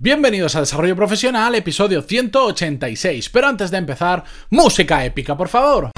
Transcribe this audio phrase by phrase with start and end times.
[0.00, 3.30] Bienvenidos a Desarrollo Profesional, episodio 186.
[3.30, 5.90] Pero antes de empezar, música épica, por favor.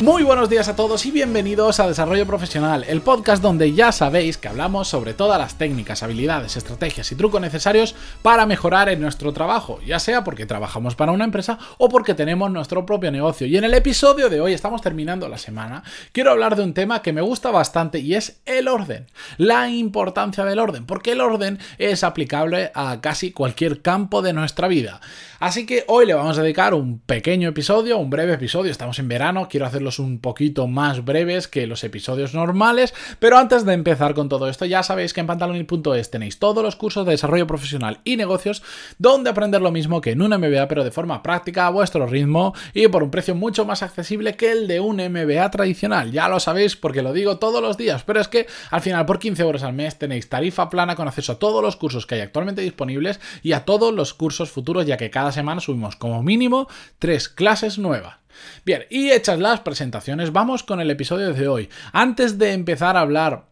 [0.00, 4.38] Muy buenos días a todos y bienvenidos a Desarrollo Profesional, el podcast donde ya sabéis
[4.38, 9.34] que hablamos sobre todas las técnicas, habilidades, estrategias y trucos necesarios para mejorar en nuestro
[9.34, 13.46] trabajo, ya sea porque trabajamos para una empresa o porque tenemos nuestro propio negocio.
[13.46, 17.02] Y en el episodio de hoy estamos terminando la semana, quiero hablar de un tema
[17.02, 21.58] que me gusta bastante y es el orden, la importancia del orden, porque el orden
[21.76, 25.02] es aplicable a casi cualquier campo de nuestra vida.
[25.40, 29.08] Así que hoy le vamos a dedicar un pequeño episodio, un breve episodio, estamos en
[29.08, 34.14] verano, quiero hacerlo un poquito más breves que los episodios normales, pero antes de empezar
[34.14, 38.00] con todo esto, ya sabéis que en pantaloni.es tenéis todos los cursos de desarrollo profesional
[38.04, 38.62] y negocios
[38.98, 42.54] donde aprender lo mismo que en un MBA, pero de forma práctica, a vuestro ritmo
[42.74, 46.12] y por un precio mucho más accesible que el de un MBA tradicional.
[46.12, 49.18] Ya lo sabéis porque lo digo todos los días, pero es que al final por
[49.18, 52.20] 15 euros al mes tenéis tarifa plana con acceso a todos los cursos que hay
[52.20, 56.68] actualmente disponibles y a todos los cursos futuros, ya que cada semana subimos como mínimo
[56.98, 58.20] tres clases nuevas.
[58.64, 61.68] Bien, y hechas las presentaciones, vamos con el episodio de hoy.
[61.92, 63.46] Antes de empezar a hablar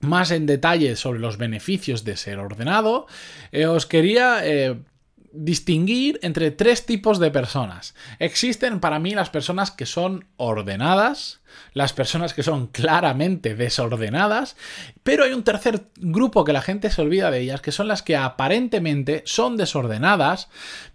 [0.00, 3.06] más en detalle sobre los beneficios de ser ordenado,
[3.52, 4.76] eh, os quería eh,
[5.32, 7.94] distinguir entre tres tipos de personas.
[8.18, 11.40] Existen para mí las personas que son ordenadas,
[11.72, 14.56] las personas que son claramente desordenadas,
[15.02, 18.02] pero hay un tercer grupo que la gente se olvida de ellas, que son las
[18.02, 20.48] que aparentemente son desordenadas,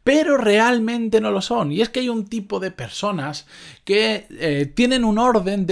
[0.04, 1.72] pero realmente no lo son.
[1.72, 3.48] Y es que hay un tipo de personas
[3.86, 5.66] que eh, tienen un orden,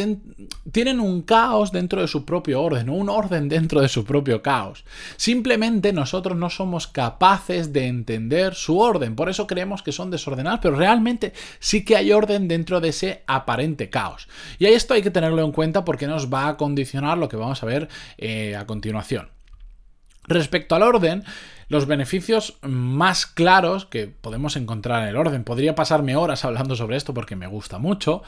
[0.71, 4.41] tienen un caos dentro de su propio orden, o un orden dentro de su propio
[4.41, 4.85] caos.
[5.17, 10.59] Simplemente nosotros no somos capaces de entender su orden, por eso creemos que son desordenadas,
[10.61, 14.27] pero realmente sí que hay orden dentro de ese aparente caos.
[14.59, 17.61] Y esto hay que tenerlo en cuenta porque nos va a condicionar lo que vamos
[17.63, 19.29] a ver eh, a continuación.
[20.27, 21.23] Respecto al orden,
[21.71, 25.45] los beneficios más claros que podemos encontrar en el orden.
[25.45, 28.23] Podría pasarme horas hablando sobre esto porque me gusta mucho,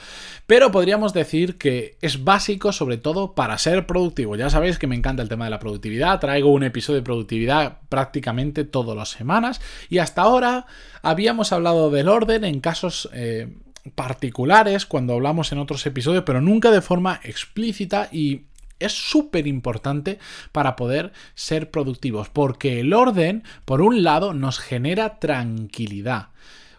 [0.47, 4.37] pero podríamos decir que es básico sobre todo para ser productivo.
[4.37, 7.79] Ya sabéis que me encanta el tema de la productividad, traigo un episodio de productividad
[7.89, 9.59] prácticamente todas las semanas
[9.89, 10.65] y hasta ahora
[11.01, 13.09] habíamos hablado del orden en casos...
[13.13, 13.49] Eh,
[13.95, 18.43] particulares cuando hablamos en otros episodios, pero nunca de forma explícita y
[18.79, 20.19] es súper importante
[20.51, 26.29] para poder ser productivos, porque el orden, por un lado, nos genera tranquilidad.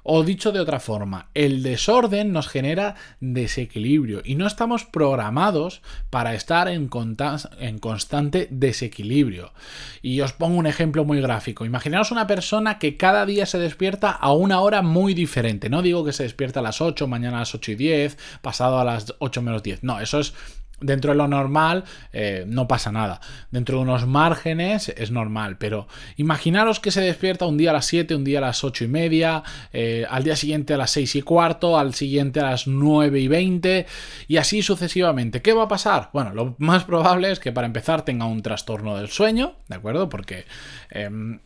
[0.07, 6.35] O dicho de otra forma, el desorden nos genera desequilibrio y no estamos programados para
[6.35, 9.55] estar en, constante desequilibrio.
[10.03, 11.65] Y os pongo un ejemplo muy gráfico.
[11.65, 15.71] Imaginaos una persona que cada día se despierta a una hora muy diferente.
[15.71, 18.79] No digo que se despierta a las 8, mañana a las 8 y 10, pasado
[18.79, 19.85] a las 8 menos 10.
[19.85, 20.35] No, eso es
[20.81, 23.21] Dentro de lo normal eh, no pasa nada.
[23.51, 25.57] Dentro de unos márgenes es normal.
[25.59, 25.87] Pero
[26.17, 28.89] imaginaros que se despierta un día a las 7, un día a las 8 y
[28.89, 29.43] media,
[29.73, 33.29] eh, al día siguiente a las 6 y cuarto, al siguiente a las 9 y
[33.29, 33.87] 20
[34.29, 35.43] y así sucesivamente.
[35.43, 36.11] ¿Qué va a pasar?
[36.13, 40.09] Bueno, lo más probable es que para empezar tenga un trastorno del sueño, ¿de acuerdo?
[40.09, 40.45] Porque...
[40.91, 41.41] Em,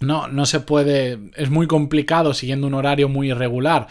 [0.00, 3.86] no, no se puede, es muy complicado siguiendo un horario muy irregular,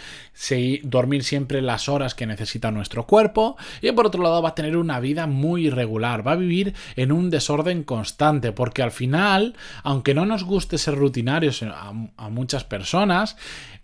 [0.83, 4.77] dormir siempre las horas que necesita nuestro cuerpo y por otro lado va a tener
[4.77, 10.13] una vida muy irregular, va a vivir en un desorden constante porque al final, aunque
[10.13, 13.35] no nos guste ser rutinarios a, a muchas personas,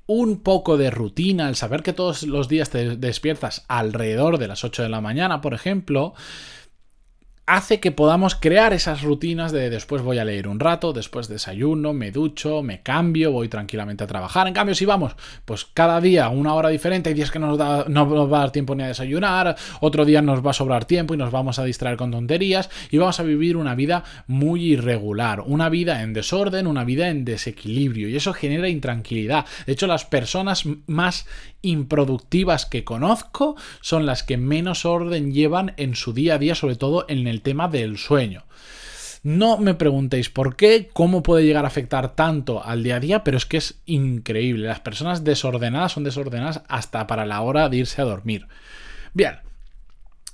[0.05, 4.63] un poco de rutina, el saber que todos los días te despiertas alrededor de las
[4.63, 6.13] 8 de la mañana, por ejemplo,
[7.51, 11.91] hace que podamos crear esas rutinas de después voy a leer un rato, después desayuno,
[11.91, 14.47] me ducho, me cambio, voy tranquilamente a trabajar.
[14.47, 17.83] En cambio, si vamos, pues cada día una hora diferente, hay días que nos da,
[17.89, 20.85] no nos va a dar tiempo ni a desayunar, otro día nos va a sobrar
[20.85, 24.71] tiempo y nos vamos a distraer con tonterías y vamos a vivir una vida muy
[24.71, 29.45] irregular, una vida en desorden, una vida en desequilibrio y eso genera intranquilidad.
[29.65, 31.25] De hecho, las personas más
[31.61, 36.75] improductivas que conozco son las que menos orden llevan en su día a día, sobre
[36.75, 38.45] todo en el tema del sueño.
[39.23, 43.23] No me preguntéis por qué, cómo puede llegar a afectar tanto al día a día,
[43.23, 44.67] pero es que es increíble.
[44.67, 48.47] Las personas desordenadas son desordenadas hasta para la hora de irse a dormir.
[49.13, 49.39] Bien,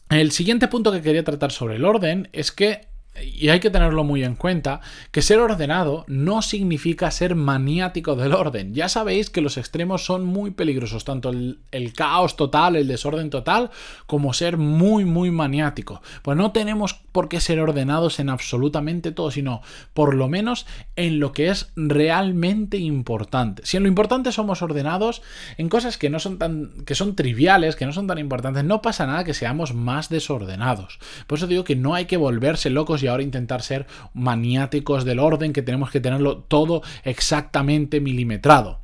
[0.09, 2.87] el siguiente punto que quería tratar sobre el orden es que
[3.23, 4.81] y hay que tenerlo muy en cuenta,
[5.11, 8.73] que ser ordenado no significa ser maniático del orden.
[8.73, 13.71] Ya sabéis que los extremos son muy peligrosos, tanto el, caos total, el desorden total,
[14.05, 16.01] como ser muy, muy maniático.
[16.21, 19.61] Pues no tenemos por qué ser ordenados en absolutamente todo, sino
[19.93, 20.65] por lo menos
[20.95, 23.63] en lo que es realmente importante.
[23.65, 25.21] Si en lo importante somos ordenados,
[25.57, 28.81] en cosas que no son tan, que son triviales, que no son tan importantes, no
[28.81, 30.99] pasa nada que seamos más desordenados.
[31.25, 35.19] Por eso digo que no hay que volverse locos y ahora intentar ser maniáticos del
[35.19, 38.79] orden, que tenemos que tenerlo todo exactamente milimetrado.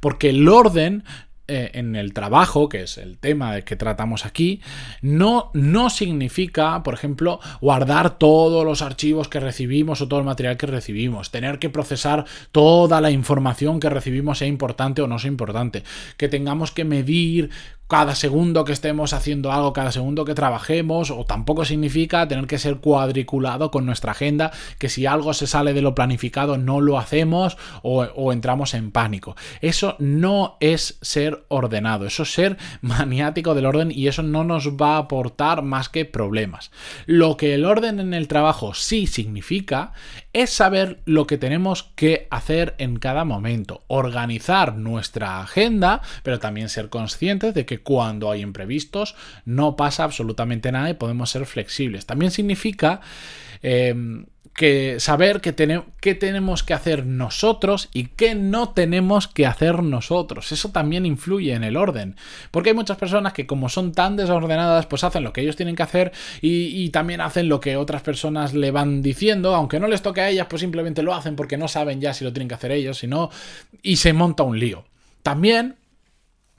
[0.00, 1.04] Porque el orden
[1.48, 4.60] eh, en el trabajo, que es el tema que tratamos aquí,
[5.00, 10.56] no, no significa, por ejemplo, guardar todos los archivos que recibimos o todo el material
[10.56, 15.32] que recibimos, tener que procesar toda la información que recibimos, sea importante o no sea
[15.32, 15.82] importante,
[16.16, 17.50] que tengamos que medir
[17.92, 22.58] cada segundo que estemos haciendo algo, cada segundo que trabajemos, o tampoco significa tener que
[22.58, 26.98] ser cuadriculado con nuestra agenda, que si algo se sale de lo planificado no lo
[26.98, 29.36] hacemos o, entramos en pánico.
[29.60, 34.70] Eso no es ser ordenado, eso es ser maniático del orden y eso no nos
[34.70, 36.70] va a aportar más que problemas.
[37.04, 39.92] Lo que el orden en el trabajo sí significa
[40.32, 46.70] es saber lo que tenemos que hacer en cada momento, organizar nuestra agenda, pero también
[46.70, 49.14] ser conscientes de que cuando hay imprevistos
[49.44, 52.06] no pasa absolutamente nada y podemos ser flexibles.
[52.06, 53.00] También significa
[53.62, 60.52] em, que saber qué tenemos que hacer nosotros y qué no tenemos que hacer nosotros.
[60.52, 62.16] Eso también influye en el orden.
[62.50, 65.74] Porque hay muchas personas que como son tan desordenadas, pues hacen lo que ellos tienen
[65.74, 66.12] que hacer
[66.42, 70.28] y, también hacen lo que otras personas le van diciendo, aunque no les toque a
[70.28, 72.98] ellas, pues simplemente lo hacen porque no saben ya si lo tienen que hacer ellos,
[72.98, 73.30] sino
[73.82, 74.84] y se monta un lío.
[75.22, 75.76] También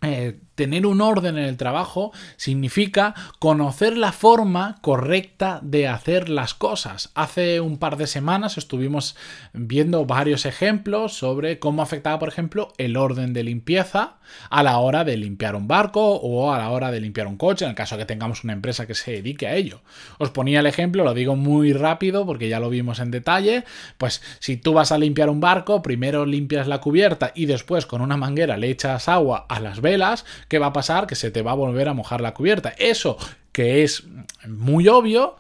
[0.02, 6.54] eh, tener un orden en el trabajo significa conocer la forma correcta de hacer las
[6.54, 7.12] cosas.
[7.16, 9.16] Hace un par de semanas estuvimos
[9.54, 14.18] viendo varios ejemplos sobre cómo afectaba, por ejemplo, el orden de limpieza
[14.50, 17.66] a la hora de limpiar un barco o a la hora de limpiar un coche,
[17.66, 19.82] en el caso de que tengamos una empresa que se dedique a ello.
[20.18, 23.64] Os ponía el ejemplo, lo digo muy rápido porque ya lo vimos en detalle,
[23.98, 28.02] pues si tú vas a limpiar un barco, primero limpias la cubierta y después con
[28.02, 31.08] una manguera le echas agua a las velas, ¿qué va a pasar?
[31.08, 32.74] Que se te va a volver a mojar la cubierta.
[32.78, 33.18] Eso
[33.52, 34.04] que es
[34.48, 35.38] muy obvio,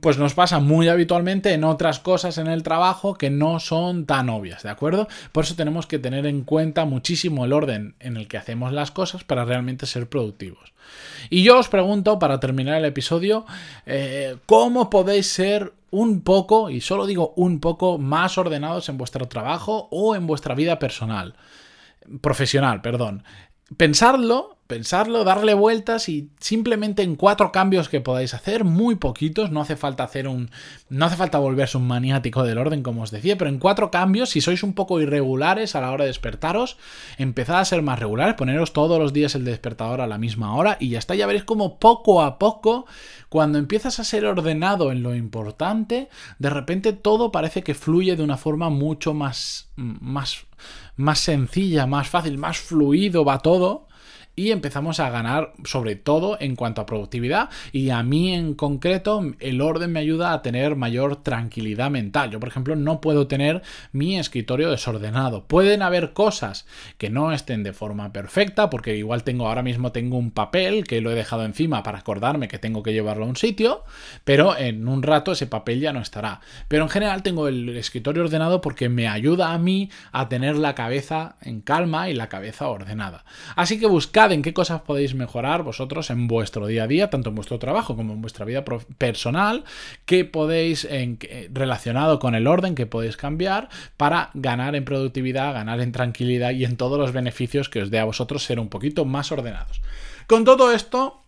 [0.00, 4.30] pues nos pasa muy habitualmente en otras cosas en el trabajo que no son tan
[4.30, 5.08] obvias, ¿de acuerdo?
[5.32, 8.90] Por eso tenemos que tener en cuenta muchísimo el orden en el que hacemos las
[8.90, 10.72] cosas para realmente ser productivos.
[11.28, 13.44] Y yo os pregunto, para terminar el episodio,
[13.84, 19.28] eh, ¿cómo podéis ser un poco, y solo digo un poco, más ordenados en vuestro
[19.28, 21.34] trabajo o en vuestra vida personal?
[22.20, 23.24] Profesional, perdón.
[23.76, 29.60] Pensadlo, pensarlo, darle vueltas y simplemente en cuatro cambios que podáis hacer, muy poquitos, no
[29.60, 30.50] hace falta hacer un
[30.88, 34.30] no hace falta volverse un maniático del orden como os decía, pero en cuatro cambios,
[34.30, 36.78] si sois un poco irregulares a la hora de despertaros,
[37.18, 40.76] empezad a ser más regulares, poneros todos los días el despertador a la misma hora
[40.80, 42.86] y ya está, ya veréis como poco a poco
[43.28, 48.22] cuando empiezas a ser ordenado en lo importante, de repente todo parece que fluye de
[48.22, 50.46] una forma mucho más más
[50.96, 53.88] más sencilla, más fácil, más fluido va todo
[54.36, 59.22] y empezamos a ganar sobre todo en cuanto a productividad y a mí en concreto
[59.40, 62.30] el orden me ayuda a tener mayor tranquilidad mental.
[62.30, 65.44] Yo por ejemplo no puedo tener mi escritorio desordenado.
[65.44, 66.66] Pueden haber cosas
[66.98, 71.00] que no estén de forma perfecta porque igual tengo ahora mismo tengo un papel que
[71.00, 73.84] lo he dejado encima para acordarme que tengo que llevarlo a un sitio,
[74.24, 76.40] pero en un rato ese papel ya no estará.
[76.68, 80.74] Pero en general tengo el escritorio ordenado porque me ayuda a mí a tener la
[80.74, 83.24] cabeza en calma y la cabeza ordenada.
[83.56, 87.30] Así que buscar en qué cosas podéis mejorar vosotros en vuestro día a día, tanto
[87.30, 88.64] en vuestro trabajo como en vuestra vida
[88.98, 89.64] personal,
[90.06, 91.18] qué podéis, en,
[91.52, 96.64] relacionado con el orden que podéis cambiar para ganar en productividad, ganar en tranquilidad y
[96.64, 99.80] en todos los beneficios que os dé a vosotros ser un poquito más ordenados.
[100.26, 101.23] Con todo esto,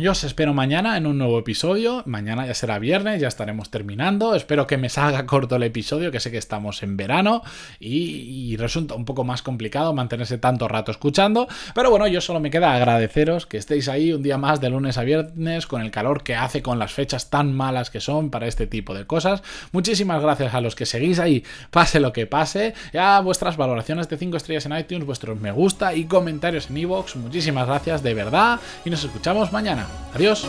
[0.00, 2.02] yo os espero mañana en un nuevo episodio.
[2.06, 4.34] Mañana ya será viernes, ya estaremos terminando.
[4.34, 7.42] Espero que me salga corto el episodio, que sé que estamos en verano
[7.78, 11.48] y, resulta un poco más complicado mantenerse tanto rato escuchando.
[11.74, 14.96] Pero bueno, yo solo me queda agradeceros que estéis ahí un día más de lunes
[14.96, 18.46] a viernes con el calor que hace, con las fechas tan malas que son para
[18.46, 19.42] este tipo de cosas.
[19.72, 22.74] Muchísimas gracias a los que seguís ahí, pase lo que pase.
[22.92, 27.16] Ya vuestras valoraciones de 5 estrellas en iTunes, vuestros me gusta y comentarios en iVoox.
[27.16, 29.89] Muchísimas gracias de verdad y nos escuchamos mañana.
[30.14, 30.46] Adiós.